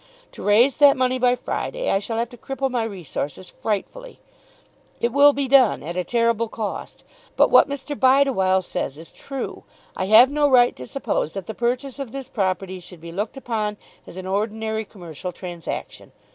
To 0.31 0.41
raise 0.41 0.77
that 0.77 0.97
money 0.97 1.19
by 1.19 1.35
Friday, 1.35 1.91
I 1.91 1.99
shall 1.99 2.17
have 2.17 2.29
to 2.29 2.35
cripple 2.37 2.71
my 2.71 2.83
resources 2.83 3.49
frightfully. 3.49 4.19
It 4.99 5.13
will 5.13 5.31
be 5.31 5.47
done 5.47 5.83
at 5.83 5.95
a 5.95 6.03
terrible 6.03 6.47
cost. 6.49 7.03
But 7.37 7.51
what 7.51 7.69
Mr. 7.69 7.95
Bideawhile 7.95 8.63
says 8.63 8.97
is 8.97 9.11
true. 9.11 9.63
I 9.95 10.05
have 10.05 10.31
no 10.31 10.49
right 10.49 10.75
to 10.75 10.87
suppose 10.87 11.33
that 11.33 11.45
the 11.45 11.53
purchase 11.53 11.99
of 11.99 12.13
this 12.13 12.29
property 12.29 12.79
should 12.79 12.99
be 12.99 13.11
looked 13.11 13.37
upon 13.37 13.77
as 14.07 14.17
an 14.17 14.25
ordinary 14.25 14.85
commercial 14.85 15.31
transaction. 15.31 16.11